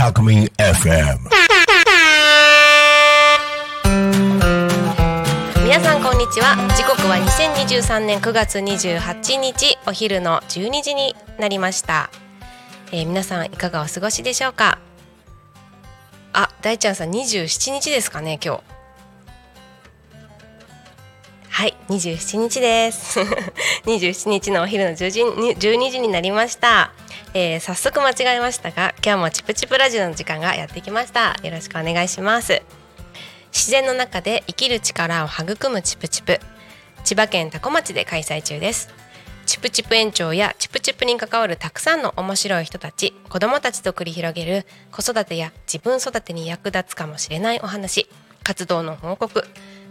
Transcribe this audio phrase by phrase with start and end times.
[0.00, 1.18] Alchemy FM.
[5.64, 6.56] 皆さんこんにちは。
[6.76, 12.10] 時刻は2023年9月28日お昼の12時になりました、
[12.90, 14.80] えー皆さんいかがお過ごしでしょうか？
[16.32, 18.81] あ大ちゃんさん27日ですかね今日。
[21.54, 23.20] はい27日です。
[23.84, 26.92] 27日のお昼の10時に12時になりました、
[27.34, 31.36] えー早速間違えましたが今日もチプチプラジオの時間がやってきました。
[31.42, 32.62] よろしくお願いします。
[33.52, 36.40] 自然の中で生きる力を育むチプチプ。
[37.04, 38.88] 千葉県多古町で開催中です。
[39.44, 48.08] チプチプ園長やチプチプに関わるたくさんの面白い人たち子どもたちと繰り広げる子育てや自分育てに役立つかもしれないお話
[48.44, 49.44] 活動の報告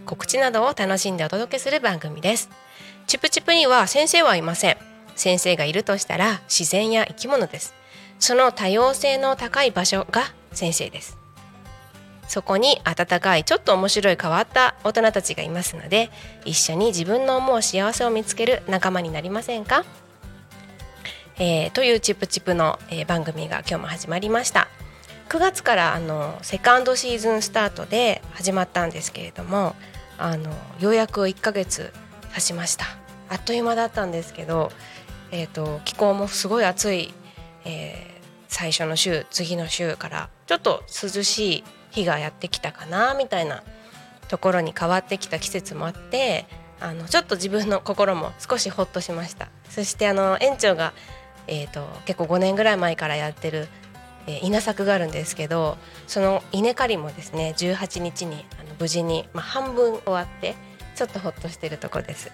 [0.06, 2.50] 告知などを楽しんでお届けする番組です。
[3.06, 4.76] チプチプには先生はいません。
[5.14, 7.74] 先生がいるとしたら自然や生き物です。
[8.18, 10.22] その多様性の高い場所が
[10.52, 11.18] 先生です。
[12.28, 16.10] そこに温かいちょっと面白い変わった大人たちがいますので
[16.46, 19.84] 一緒に自分の思う幸せを見つける仲間になりませんか、
[21.38, 24.68] えーというチップチップの、えー番組が今日も始まりました。
[25.32, 29.74] 9月からあのセカンドシーズンスタートで始まったんですけれども
[30.18, 31.90] あのようやく1ヶ月
[32.34, 32.84] 経ちました。
[33.30, 34.70] あっという間だったんですけど、
[35.30, 37.14] えー、と気候もすごい暑い、
[37.64, 38.12] えー
[38.52, 43.62] 最初の週次の週からちょっと涼しい日がやってきたかなみたいな
[44.28, 46.44] ところに変わってきた季節もあって
[46.78, 49.48] あのちょっと自分の心も少しほっとしました。
[49.70, 50.92] そしてあの園長が、
[51.46, 53.68] えー、と結構5年ぐらい前からやってる、
[54.26, 60.54] え稲作があるんですけどその稲刈りもですね18日にあの無事に、まあ、半分終わって
[60.94, 62.30] ちょっとほっとしてるとこです。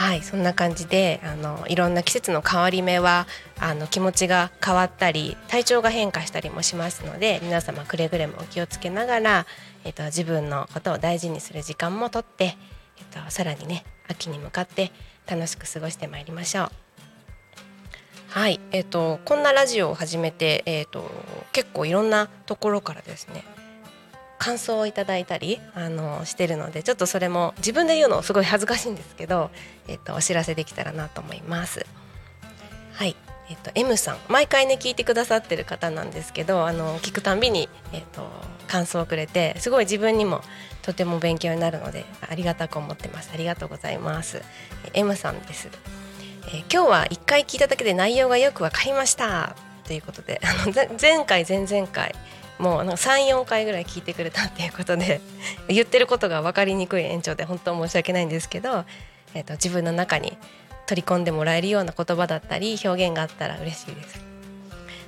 [0.00, 3.26] はいそんな感じであのいろんな季節の変わり目は
[3.58, 9.46] あの気持ちが変わったり体調が変化したりもしますので皆様くれぐれもお気をつけながら、
[9.84, 14.90] えっと、自分のことを大事にする時間もとって、えっと、さらにね秋に向かって
[15.26, 16.89] 楽しく過ごしてまいりましょう。
[18.30, 21.10] はい、えっとこんなラジオを始めて、えっと
[21.52, 23.42] 結構いろんなところからですね
[24.38, 29.50] 感想をいただいたりあのしてるのでちょっとそれも自分で言うのすごい恥ずかしいんですけど、
[29.88, 31.84] えっと、お知らせできたらなと思います。
[32.92, 33.16] はい
[33.50, 38.22] えっと、M さん毎回ね聞いてくださってる方なんですけどあの聞くたんびに、えっと、
[38.68, 40.42] 感想をくれてすごい自分にも
[40.82, 43.30] とても勉強になるのでありがたく思ってます。
[43.34, 44.40] ありがとうございます。
[44.84, 45.68] え M さんです、
[46.52, 49.54] えー今日は1回聞いただけで内容がよくわかりました。
[49.84, 52.14] ということであの前回前々回
[52.60, 55.20] もう34回ぐらい聞いてくれたっていうことで
[55.68, 58.84] 言ってることが分かりにくい延長で本当申し訳ないんですけど、
[59.34, 60.36] えー、と自分の中に
[60.86, 64.20] 取り込んでもらえるような言葉だったり表現があったら嬉しいです。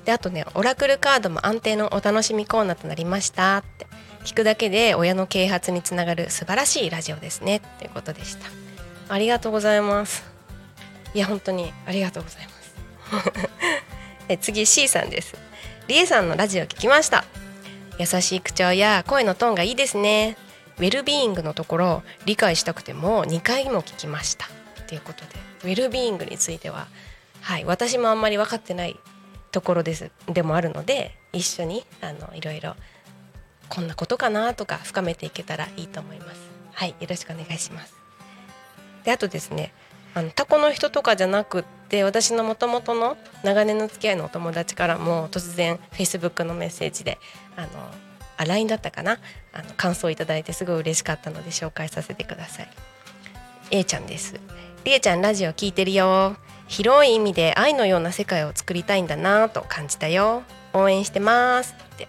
[0.04, 3.86] であとねオラクルカードも安定のお楽しみコーナーとなりましたって
[4.24, 8.46] 聞くだけで親の啓発につながる素晴らしいラジオですねということでした。
[9.08, 10.31] ありがとうございます。
[11.14, 12.74] いや本当にありがとうございます。
[14.28, 15.34] え次 C さんです。
[15.88, 17.24] リエさんのラジオ聞きました。
[17.98, 20.36] 優しい口調や声のトーンがいいですね。
[20.78, 24.48] ウェルビーイングのところ理解したくても2回も聞きました。
[24.86, 25.30] ということで
[25.64, 26.86] ウェルビーイングについては
[27.40, 28.98] はい私もあんまり分かってない
[29.50, 30.10] ところです。
[30.28, 32.74] でもあるので一緒にあのいろいろ
[33.68, 36.40] こんなことかなとか深めていけたらいいと思います。
[36.72, 37.94] はいよろしくお願いします。
[39.04, 39.74] であとですね
[40.14, 47.18] あのタコの人とかじゃなくって私のもともとの長年の付き合いのお友達からも突然 Facebook のメッセージで
[47.56, 47.68] あの
[48.36, 49.18] あ LINE だったかな？
[49.52, 52.68] あの感想をいただいてすごい嬉しかったので紹介させてください。
[53.70, 54.40] A ちゃんです。
[54.84, 56.36] りえちゃんラジオ聞いてるよ。
[56.66, 60.42] 広い意味で愛のような世界を作りたいんだなと感じたよ。
[60.72, 61.74] 応援してます。
[61.94, 62.08] って。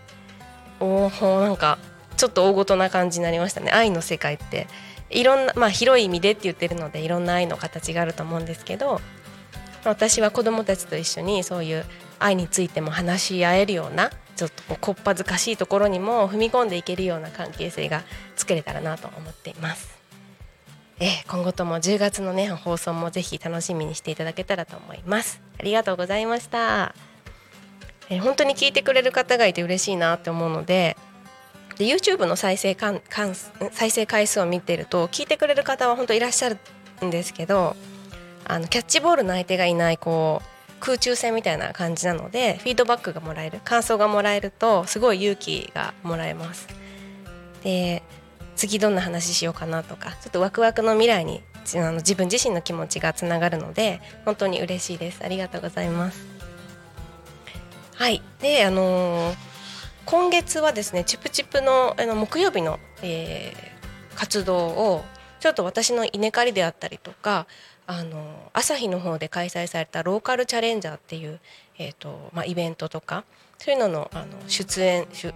[0.80, 1.78] おおなんか
[2.18, 3.72] ちょっと大ごとな感じになりましたね。
[3.72, 4.68] 愛の世界って。
[5.13, 9.00] いろんなまあ広い意味でって言ってるのでいろんな愛の形があると思うんですけど
[9.86, 11.86] 私は子どもたちと一緒にそういう
[12.19, 18.04] 愛についても話し合えるようなちょっとこうこっぱずかしいところにも踏み込んでいけるような関係性が
[18.36, 20.00] 作れたらなと思っています。
[21.00, 25.42] えー今後とも10月のね放送もぜひ楽しみにしていただけたらと思います。
[25.60, 26.95] ありがとうございました。
[28.10, 30.98] えー本当に聞いてくれる方がいて嬉しいなって思うので
[31.78, 36.58] で YouTube の再生かんかん再生回数を見てると聞いてくれる方は本当いらっしゃる
[37.04, 37.75] んですけど
[38.46, 46.68] あのキャッチボールの相手がいないこう空中戦みたいな感じなのでフィードバックがもらえる感想がもらえるとすごい勇気がもらえます。
[47.64, 48.04] で
[48.56, 51.42] 次どんな話しようかなとかちょっとワクワクの未来に
[51.75, 55.22] あの自分自身の気持ちがつながるので本当に嬉しいです。
[55.24, 56.22] ありがとうございます。
[57.96, 58.22] はい。
[58.42, 59.52] であのー
[60.05, 63.73] 今月はですねチプチプのあの木曜日の、えー
[64.15, 65.03] 活動を
[65.39, 67.47] ちょっと私の稲刈りであったりとか
[67.85, 71.39] あの朝日の方で開催されたローカルチャレンジャーっていう、
[71.77, 73.25] えーとまあ、イベントとか
[73.57, 75.33] そういうののあの出演出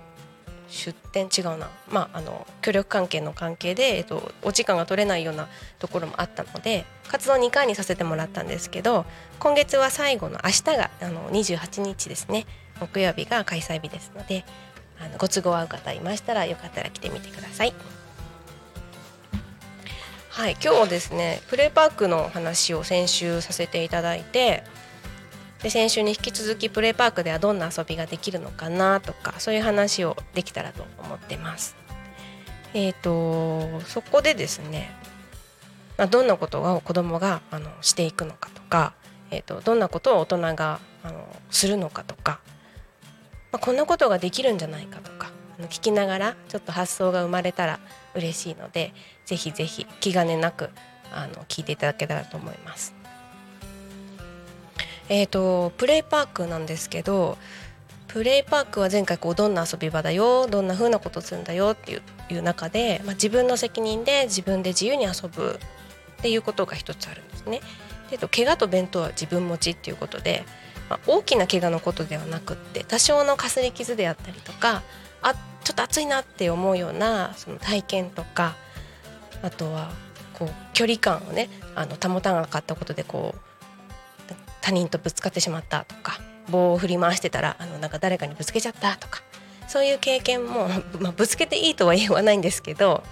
[0.70, 5.48] 出展違うな、まあ、あの協力関係の関係で、えっと、お時間が取れないような
[5.80, 9.06] ところもあったので活動2回にさせてもらったんですけど
[9.40, 12.46] 今月は最後の明日があの28日ですね。
[12.80, 14.44] 木曜日が開催日ですので
[15.00, 17.74] あのご都合合う方いましたらよかったら来てみてください。
[20.30, 24.64] はい、今日はですねプレイパークの話を先週させていただいて
[25.64, 31.76] で先週に引き続きプレイパークではどんな遊びができるのかなとかそういう話をできたらと思ってます。
[32.76, 34.92] えー、とそこでですね、
[35.98, 38.94] まあ、どんなことを子どもがあのしていくのかとか、
[39.32, 42.40] えー、とどんなことを大人があのするのかとか、
[43.52, 47.80] まあ、こんなことができるんじゃないかとかあの聞きながらちょっと発想が生まれたら
[48.16, 48.94] 嬉しいので
[49.26, 50.70] ぜひぜひ気兼ねなく
[51.12, 52.94] あの聞いていただけたらと思います。
[55.10, 57.38] えー、とプレイパークなんですけど
[58.08, 65.60] プレイパークは前回こうどんな遊び場だよどんな風なことするんだよっていういう中で、まあ、自分の責任で自分で自由に遊ぶ
[66.18, 67.62] っていうことが一つあるんですね。
[68.10, 70.44] でと怪我と弁当は自分持ちっていうことで、
[70.90, 74.84] まあ、大きな怪我のことではなくって多少のかすり傷であったりとか
[75.22, 78.56] あちょっと暑いなって思うようなその体験とか
[79.42, 79.92] あとは
[80.34, 86.20] こう距離感をねあの保たなかったことでこう他人とぶつかってしまったとか
[86.50, 89.22] 棒を振り回してたらあのなんか誰かにぶつけちゃったとか
[89.68, 90.70] そういう経験も、
[91.00, 93.04] まあ、ぶつけていいとは言わないんですけど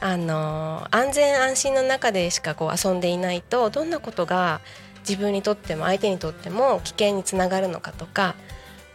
[0.00, 4.60] あの安全安心の中でしかこう遊んでいないとどんなことが
[5.08, 8.34] 自分にとっても相手にとっても危険につながるのかとか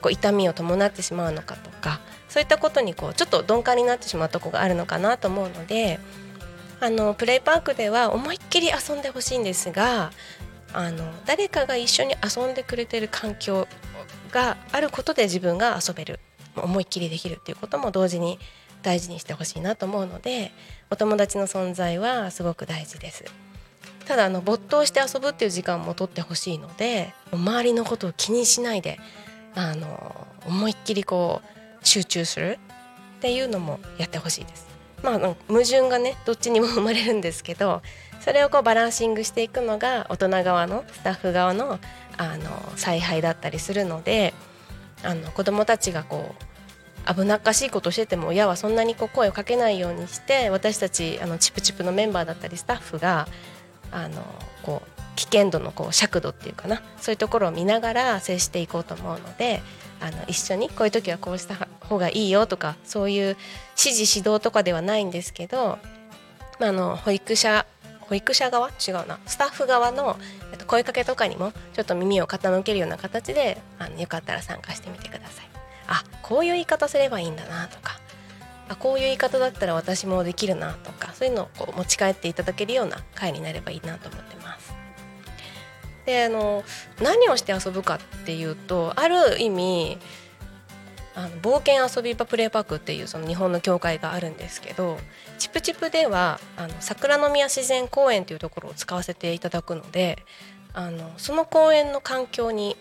[0.02, 6.00] こう痛みを伴ってしまうのかとかそういったことにこうちょっと鈍感になってしまうとこがあるのかなと思うので
[6.82, 10.12] あのプレイパークでは思いっきり遊んでほしいんですが
[10.74, 13.68] あの誰かが一緒に遊んでくれてる環境
[14.32, 16.20] があることで自分が遊べる
[16.56, 18.40] 思いっきりできるっていうことも同時に
[18.82, 20.52] 大事にしてほしいなと思うので
[20.90, 23.24] お友達の存在はすごく大事です。
[24.06, 29.00] ただあの没頭して遊ぶっていう時間も取ってほしいので周りのことを気にしないで
[29.56, 32.60] あの思いっきりこう集中する
[33.18, 34.68] っていうのもやってほしいです。
[35.02, 37.82] まあ矛盾がねどっちにも生まれるんですけど
[38.22, 41.80] それをこうバランシングしていくのが大人側のスタッフ側の
[42.16, 44.34] あの采配だったりするので
[45.04, 53.28] あの子どもたちがこう危なっかしいことしてても親はそんなにこう声をかけないようにして私たちあのチプチプのメンバーだったりスタッフが
[53.94, 54.24] あの
[54.64, 56.82] こう危険度のこう尺度っていうかな。
[57.00, 59.62] そういうところを見ながら接していこうと思うので
[60.02, 63.38] あの一緒にこういう時はこうした方がいいよとかそういう指
[63.96, 65.78] 示指導とかではないんですけど、
[66.60, 67.66] まあ、あの保育者
[68.02, 68.70] 保育者側？
[68.70, 69.20] 違うな。
[69.26, 70.18] スタッフ側の
[70.68, 75.50] 声かけとかにもちょっと耳を傾けるような形であのよかったら参加してみてください。
[75.88, 78.00] あこういう言い方すればいいんだなとか。
[78.70, 80.92] あこういう言い方だったら私もできるなと。
[81.24, 84.74] そういうのをこう持ち帰っていただけるような回になればいいなと思ってます。
[86.06, 86.66] であの
[87.02, 89.98] 何をして遊ぶかっていうとある意味
[91.16, 94.98] あの冒険遊び場プレイパークっていうその日本の教会があるんですけど
[95.38, 100.18] チプチプではあの桜宮自然公園というところを使わせていただくので
[100.74, 102.76] あのその公園の環境に、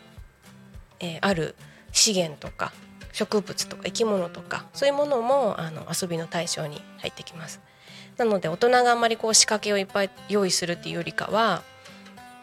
[0.99, 1.55] えー、ある
[1.93, 2.73] 資源とか
[3.13, 7.61] 植物とか生き物とかそういうものもあの遊びの対象に入ってきます。
[8.17, 11.63] なので大人があんまりこう仕掛けをいっぱい用意するっていうよりかは、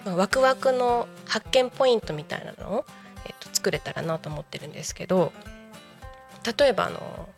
[0.05, 2.85] まあ、ワクワクの発見ポイントみたいなのを、
[3.25, 5.31] えっと、作れたらなと思ってるんですけど
[6.57, 7.29] 例えばあの、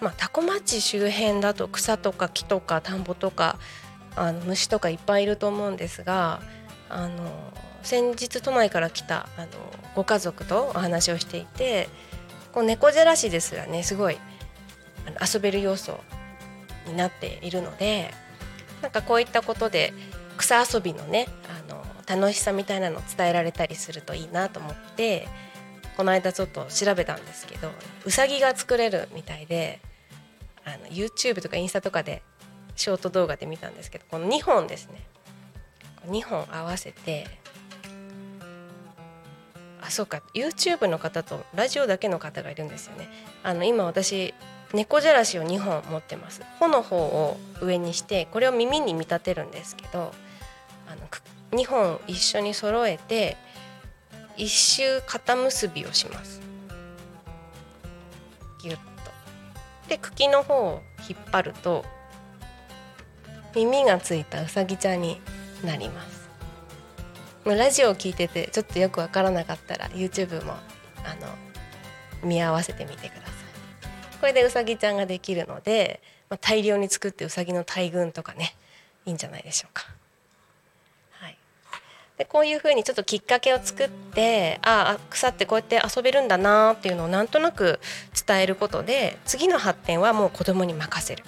[0.00, 3.58] まあ、タコ町周辺だと草とか木とか田んぼとか
[4.16, 6.40] あの虫とかいっぱいいると思うんですが
[6.88, 7.52] あの
[7.82, 9.48] 先日都内から来たあの
[9.94, 11.88] ご家族とお話をしていて
[12.52, 13.82] こう猫じゃらしですらね。
[13.82, 14.18] すごい
[15.34, 16.00] 遊べる要素
[16.90, 18.12] になっているので
[18.82, 19.92] なんかこういったことで
[20.36, 25.28] 草遊びのねあの楽しさみたいなのを伝えられたりするといいなと思って
[25.96, 27.70] この間ちょっと調べたんですけど
[28.04, 29.80] うさぎが作れるみたいで
[30.64, 32.22] あの YouTube とかインスタとかで
[32.76, 35.06] ショート動画で見たんですけどこの2本ですね。
[36.08, 37.26] 2本合わせて
[39.82, 43.08] あそうか YouTube の方とラジオだけの方がいるんですよね。
[43.42, 44.34] あの今私
[44.72, 46.42] 猫じゃらしを2本持ってます。
[46.58, 50.12] 穂の方を上にしてこれを耳に見立てるんですけど
[50.88, 53.36] あの2本一緒に揃えて
[54.36, 56.40] 一周肩結びをします。
[58.62, 58.80] ギュッと。
[59.88, 61.84] で茎の方を引っ張ると
[63.54, 65.20] 耳がついたうさぎちゃんに
[65.64, 66.20] なります。
[67.44, 71.26] ラジオを聞いててちょっとよくわからなかったら YouTube もあの
[72.22, 73.49] 見合わせてみてください。
[74.20, 78.54] これでうさぎちゃんができるので、まあ、大量に作ってうさぎの大群とかね
[79.06, 79.86] いいんじゃないでしょうか。
[81.12, 81.36] はい、
[82.18, 87.80] でこういうふうにちょっときっかけを作ってああ草ってこうやって遊べるんだなっていうのをなんとなく
[88.26, 91.24] 伝えることで次の発展はもう子供に任せる。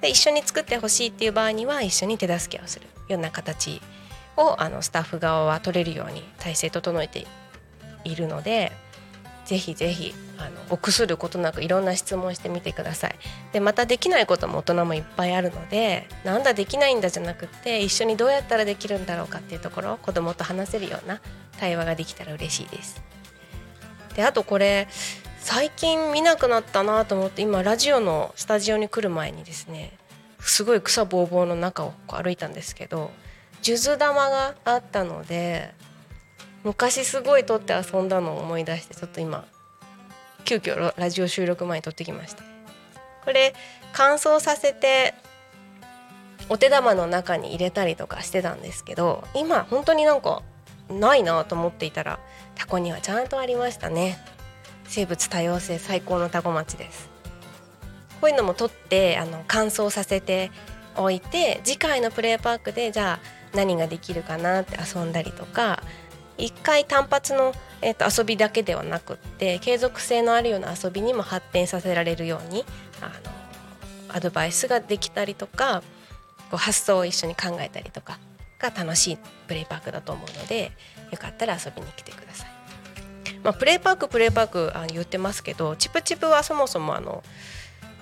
[0.00, 3.80] で一緒に作ってほしいっていう場合には一緒に手助けをするような形
[4.36, 7.26] をあのスタッフ側は取れるように体制整えて
[8.04, 8.72] いるので
[9.48, 13.16] ぜひぜひあの臆することなくいろんな質問してみてください。
[13.52, 21.22] でまたできないことも大人もいっぱいあるのでなんだできないんだじゃなくて一緒にどうやったらできるんだろうかっていうところを子供と話せるような
[21.58, 23.00] 対話ができたら嬉しいです。
[24.16, 24.86] であとこれ
[25.40, 29.96] 最近見なくなったなと思って今ラジオのスタジオに来る前にですね
[30.40, 33.10] すごい草ぼうぼうの中を歩いたんですけど
[33.62, 35.72] 数珠玉があったので
[36.64, 39.44] 昔すごい撮って遊んだのを思い出してちょっと今
[40.44, 42.42] 急遽ラジオ収録前に撮ってきました。
[43.24, 43.54] これ
[43.92, 45.14] 乾燥させて
[46.48, 50.42] お手玉の中に入れたりとかしてたんですけど今本当になんか
[50.88, 52.18] ないなと思っていたら
[52.54, 54.18] タコにはちゃんとありましたね。
[54.84, 57.10] 生物多様性最高のタコ町です。
[58.20, 60.50] こういうのも取ってあの乾燥させて
[60.96, 65.82] おいて次回のプレーパークでじゃあ何ができるかなって遊んだりとか
[66.38, 67.52] 一回単発の、
[67.82, 72.64] えーと、遊びだけではなくって継続性のあるような遊びにも発展させられるように
[73.00, 75.82] あのアドバイスができたりとか
[76.50, 78.18] こう発想を一緒に考えたりとか
[78.58, 80.72] が楽しいプレイパークだと思うので
[81.10, 82.48] よかったら遊びに来てください。
[83.42, 87.22] まあ、プレイパークプレイパークあ言ってますけどチプチプはそもそもあの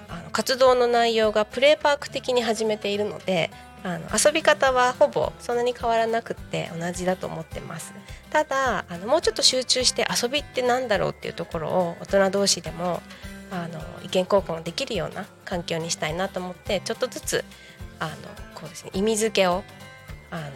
[0.09, 3.51] あの活動の内容がプレイパーク的に始めているので
[3.87, 7.95] あの遊び方はほぼそんなに変わらなくって同じだと思ってます。
[8.31, 13.01] ただあのもうちょっと集中して遊びってなんだろうっていうところを大人同士でも
[13.53, 17.45] あの意見交換できるような環境にしたいなと思ってちょっとずつ
[18.01, 18.13] あの
[18.57, 19.63] こうですね意味付けを
[20.33, 20.51] あの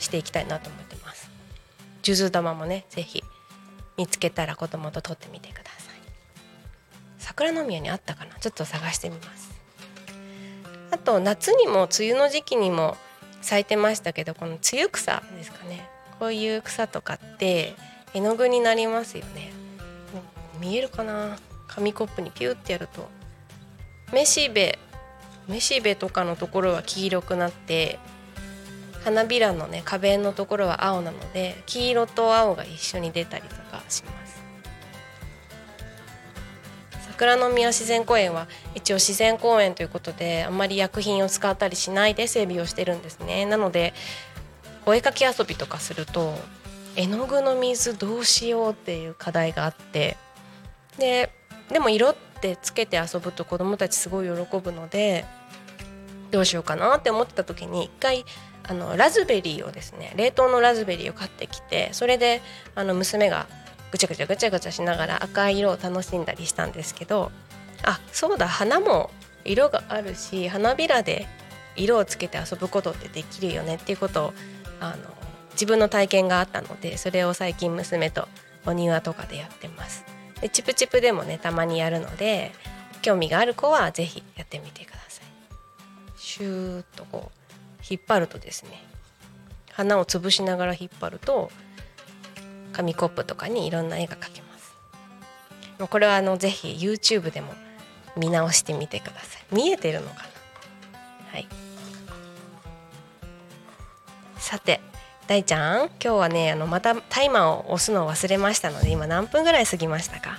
[0.00, 1.30] していきたいなと思ってます。
[2.02, 3.22] 数珠玉もね是非
[3.96, 5.94] 見つけたら子供と撮ってみてください。
[7.18, 8.34] 桜の宮にあったかな？
[8.40, 9.51] ちょっと探してみます。
[10.92, 12.96] あと夏にも梅雨の時期にも
[13.40, 15.88] 咲いてましたけどこの梅雨草ですかね。
[16.20, 17.74] こういう草とかって
[18.14, 19.52] 絵の具になりますよね。
[20.60, 21.38] 見えるかな？
[21.66, 23.08] 紙コップにピューってやると。
[24.12, 24.78] めしべ。
[25.48, 27.98] めしべとかのところは黄色くなって
[29.02, 34.41] 花びらのね花弁のところは青なので黄色と青が一緒に出たりとかします。
[37.22, 43.46] 桜の宮自然公園は一応自然公園ということであんまり薬品を使ったりしないで整備をしてるんですね。
[43.46, 43.94] なので
[44.86, 46.34] お絵かき遊びとかすると
[46.96, 50.16] 絵の具の水どうしようっていう課題があって
[50.98, 51.32] で
[51.70, 55.24] でも色ってつけて遊ぶと子どもたちすごい喜ぶので
[56.32, 58.24] どうしようかなって思ってた時に一回
[58.64, 62.42] あのラズベリーをですね冷凍のラズベリーを買ってきてそれで
[62.74, 63.46] あの娘が
[63.92, 67.30] ぐちゃぐちゃぐちゃぐちゃしながら赤い色を楽しんだりしたんですけど
[67.84, 69.10] あそうだ花も
[69.44, 71.26] 色があるし花びらで
[71.76, 74.34] 色をつけて遊ぶことってできるよねっていうことを
[74.80, 74.96] あの
[75.52, 78.28] 自分の体験があったのでそれを最近娘と
[78.64, 80.04] お庭とかでやってます。
[80.40, 82.52] でチプチプでもねたまにやるので
[83.02, 85.24] 興味がある子は是非やってみてください。
[86.16, 88.82] シューッとこう引っ張るとですね
[89.72, 91.50] 花を潰しながら引っ張ると
[92.72, 94.74] 紙コップとかにいろんな絵が描けます。
[95.78, 97.54] もうこれはあのぜひ YouTube でも
[98.16, 99.54] 見直してみてください。
[99.54, 100.22] 見えてるのかな？
[101.32, 101.48] はい。
[104.38, 104.80] さて
[105.26, 110.38] 大ちゃん今日はねあのまたタイマーを押すのを忘れましたので今何分ぐらい過ぎましたか？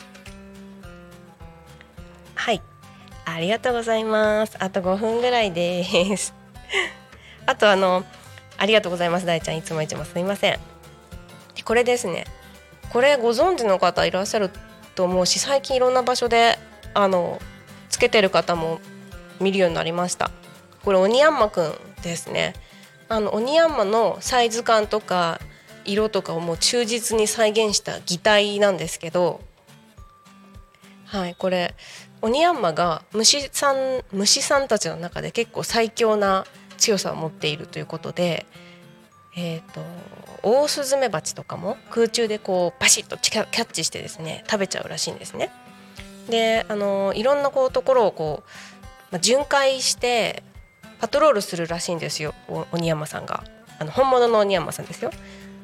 [2.36, 2.62] はい。
[3.26, 4.58] ありがとうございます。
[4.60, 6.34] あと5分ぐらいです。
[7.48, 8.04] あとあの
[8.58, 9.26] ありがとうございます。
[9.26, 10.73] 大ちゃんいつもいつもすみません。
[11.66, 12.26] これですね。
[12.92, 14.52] これご存知の方いらっしゃる
[14.96, 16.60] と思うし最近いろんな場所で
[16.94, 17.40] あの
[17.90, 18.80] つけてる方も
[19.40, 20.32] 見るようになりました。
[20.84, 22.54] これオニヤンマくんですね。
[23.10, 25.40] あのオニヤンマのサイズ感とか
[25.86, 29.42] 色とかをもう忠実に再現した擬態なんですけど
[31.06, 31.76] はいこれ
[32.22, 36.46] オニヤンマが虫さん虫さんたちの中で結構最強な
[36.78, 38.46] 強さを持っているということで、
[39.36, 39.82] えーと、
[40.44, 45.50] オオスズメバチとかも空中でこうバシッとキャッチしてですね食べちゃうらしいんですね。
[46.30, 48.50] であのいろんなこうところをこう、
[49.12, 50.44] まあ、巡回して
[51.00, 53.44] パトロールするらしいんですよオニヤンマさんが
[53.80, 55.12] あの本物のオニヤンマさんですよ。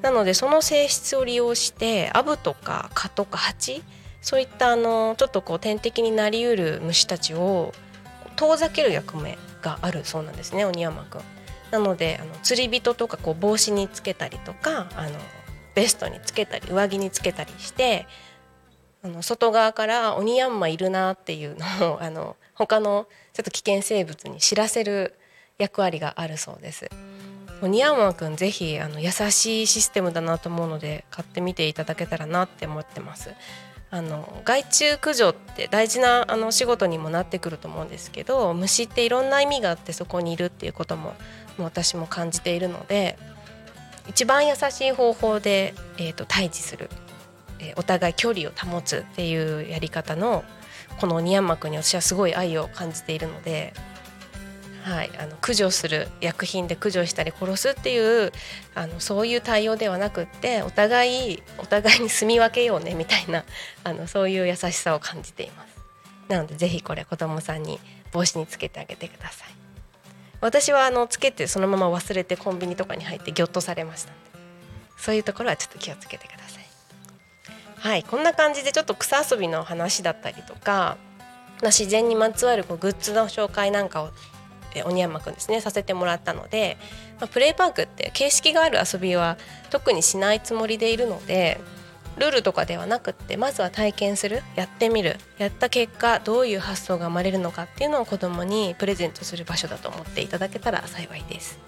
[0.02, 3.84] なのでその性質を利用してアブとか蚊とかハチ
[4.22, 7.74] そういったあのちょっとこう天敵になりうる虫たちを
[8.36, 11.22] 遠ざける役目があるそうなんですねオニヤンマくん。
[11.72, 15.12] なのであの釣り人とかこう帽子につけたりとかあの
[15.76, 18.08] ベストにつけたり上着につけたりして
[19.04, 25.18] あの外側からオニヤンマいるなっていうのを あの他のちょっと危険生物に知らせる
[25.58, 26.90] 役割があるそうです。
[27.62, 33.34] オニヤンマくんぜひあの優しいシステムだなと思うので買ってみていただけたらなって思ってます。
[33.92, 41.14] あの害虫駆除って大事なあの仕事にもなってくると思うんですけど虫っていろんな意味があってそこにいるっていうこともも
[41.64, 43.18] 私も感じているので
[44.08, 46.90] 一番優しい方法で、えーと、対峙する、
[47.60, 50.44] えー、お互い距離を保つっていうやり方の
[51.00, 53.74] この鬼山君に私はすごい愛を感じているので、
[54.84, 58.32] はい、あの駆除する薬品で駆除したり殺すっていう
[58.74, 63.46] あのそういう対応ではなくってお互いお互いに住み分けようねみたいな
[63.84, 65.70] あのそういう優しさを感じています。
[66.28, 67.80] なのでぜひこれ子供さんに
[68.12, 69.59] 帽子につけてあげてください。
[70.42, 74.14] 私はあのつけてそのまま忘れてコンビニとかに入ってぎょっとされました
[74.98, 76.66] そういうところはちょっと気をつけてください。
[77.78, 80.98] はいこんな感じでちょっと草遊びの話だったりとか
[81.64, 84.10] 自然にまつわるこうグッズの紹介なんかを
[84.86, 86.78] 鬼山くんですねさせてもらったので、
[87.20, 89.38] まあ、プレイパークって形式がある遊びは
[89.70, 91.60] 特にしないつもりでいるので
[92.20, 101.60] ルールとかではなくってまずは体験するやってみるやった結果どういう発想が生まれるのかっていうのを子どもにプレゼントする場所だと思っていただけたら幸いです。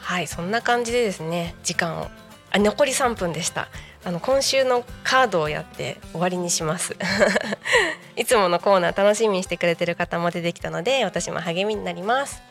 [0.00, 2.08] はいそんな感じでですね時間を
[2.50, 3.68] あ残り3分でした。
[4.04, 6.96] あの今週のカードをやって終わりにします。
[8.16, 12.42] いつものコーナー楽しみにしてくれてる方も出てきたので私も励みになります。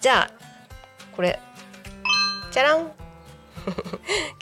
[0.00, 0.30] じゃあ
[1.14, 1.38] これ
[2.50, 2.99] じゃらん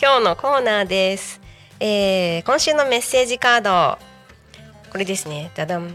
[0.01, 1.41] 今日のコーナーです、
[1.81, 3.99] えー、今週のメッセージカード
[4.91, 5.91] これですねだだん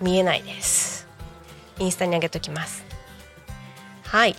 [0.00, 1.06] 見えないです
[1.78, 2.84] インスタに上げときます
[4.04, 4.36] はい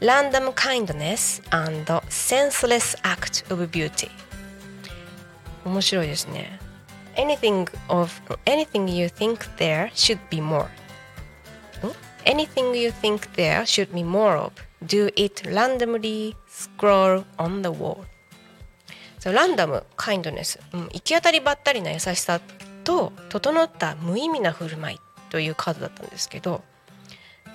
[0.00, 4.10] Random kindness and senseless act of beauty
[5.64, 6.58] 面白いですね
[7.16, 8.10] Anything of
[8.46, 10.66] anything you think there should be more
[12.24, 14.52] Anything you think there should be more of
[14.86, 18.04] do it randomly scroll on the wall.
[19.18, 22.40] そうランダムカインドネス、うん、行き当たりばったりな優しさ
[22.84, 26.62] と整った無意味な振る舞いというカードだったんですけど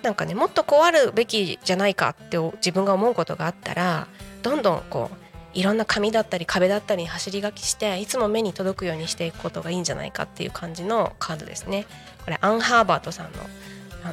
[0.02, 4.08] なんかねもっとこうあるべきじゃないかって自分が思うことがあったら
[4.42, 5.18] どんどんこう
[5.54, 11.86] いろんな紙だったり壁だったり走り書きしていつも目に届くようにしていくことがいいんじゃないかっていう感じのカードですね。
[12.26, 13.40] これアン・ハーバートさんの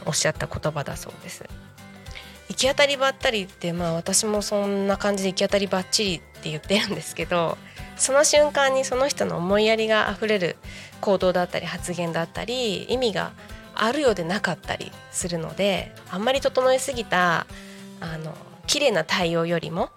[0.07, 1.45] おっしゃった言葉だそうです。
[2.61, 7.57] き当たりばったりってまあ私もそんな感じで行き当たりばっちりって言ってるんですけど
[7.97, 10.57] その瞬間にその人の思いやりがあふれる
[11.01, 13.33] 行動だったり発言だったり意味が
[13.75, 17.47] あるようでなかったりするのであんまり整えすぎた
[18.01, 19.91] あの綺麗な対応よりも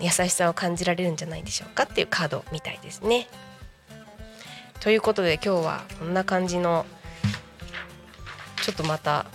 [0.00, 3.28] 優しさを感じられるんじゃないでしょうかっていうカードみたいですね。
[4.80, 6.86] ということで今日はこんな感じの
[8.62, 9.26] ちょっとまた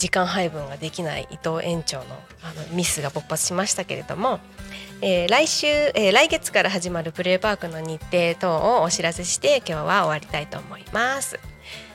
[0.00, 2.04] 時間配分ができない伊藤園長の
[2.42, 4.40] あのミスが勃発しましたけれども、
[5.02, 11.38] えー、来週、えー、来月から始まるプレーパークの日程等をお知らせして今日は終わりたいと思います。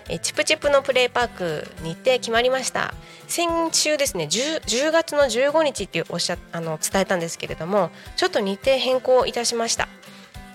[0.07, 2.93] えー、チプチプのプレーパーク日程決まりました
[3.27, 9.87] 先週ですね 10, 10月の15日っていうおっしゃあの伝えたんですけれどもちょっと日程変更いたしました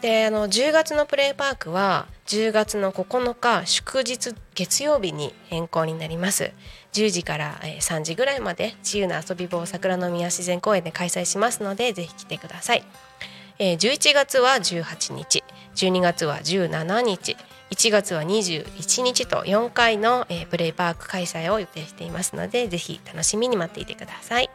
[0.03, 6.53] であの10月のプレーパークは10月の9日祝日月曜日に変更になります。
[6.93, 12.85] 10時から3時ぐらいまで自由な遊び場を桜の宮自然公園で開催しますのでぜひ来てください。
[13.59, 15.43] 11月は18日
[15.75, 17.37] 12月は17日
[17.73, 24.49] 1月は21日と4回のプレイパーク開催を予定していますのでぜひ楽しみに待っていてください。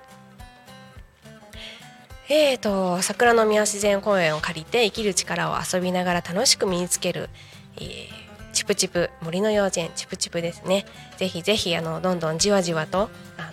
[2.27, 7.29] えーと、桜の宮自然公園を借りて生きる力を遊びながら楽しく身につける、
[7.77, 8.07] えー、
[8.53, 10.85] チプチプ森の幼稚園チプチプですね。
[11.17, 13.51] ぜひぜひあのどんどんじわじわとあの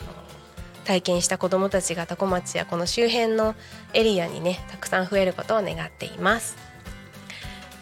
[0.84, 3.54] 体験した子どもたちが多古町やこの周辺の
[3.94, 6.56] エリアにねたくさん増えることを願っています。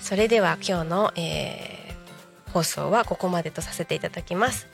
[0.01, 1.81] それでは今日の、えー
[2.53, 4.67] 放送はここまでとさせていただきます。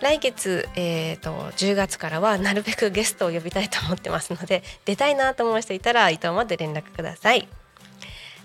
[0.00, 7.48] 来月、えーと、10月からはなるべくゲストを呼びたいと思ってますので出たいなと思う人いたら伊藤まで連絡ください。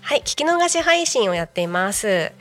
[0.00, 2.32] はい聞き逃し配信をやっています。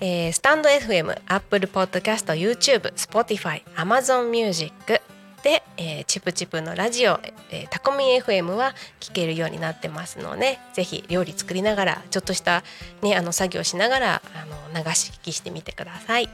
[0.00, 5.00] えー、スタンド FM、Apple Podcast、YouTube、Spotify、Amazon Music
[5.42, 12.62] で、えー、チプチプのラジオ、えー、タコミ FM は聞けるようになってますのでぜひ料理作りながらちょっとした、
[13.02, 16.28] ね、あの作業しながらあの流し聞きしてみてください。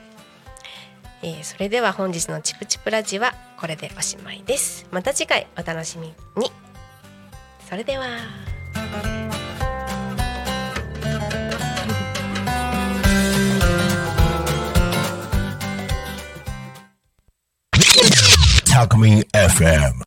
[1.22, 4.86] えー、それでは本日のチプチプラジはこれでおしまいです。
[4.90, 6.50] また次回お楽しみに。
[7.66, 9.33] それでは。
[18.74, 20.04] Alchemy FM